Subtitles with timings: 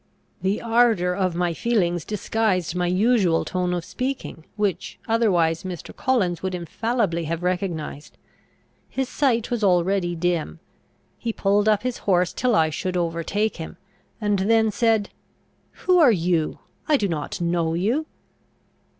[0.41, 5.95] The ardour of my feelings disguised my usual tone of speaking, which otherwise Mr.
[5.95, 8.17] Collins would infallibly have recognised.
[8.89, 10.59] His sight was already dim;
[11.19, 13.77] he pulled up his horse till I should overtake him;
[14.19, 15.11] and then said,
[15.85, 16.57] "Who are you?
[16.87, 18.07] I do not know you."